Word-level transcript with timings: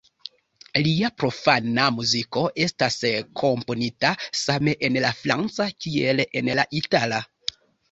Lia 0.85 1.09
profana 1.23 1.85
muziko 1.97 2.45
estas 2.65 2.97
komponita 3.43 4.15
same 4.41 4.75
en 4.89 4.99
la 5.07 5.15
franca 5.21 5.71
kiel 5.87 6.27
en 6.43 6.53
la 6.61 6.69
itala. 6.83 7.25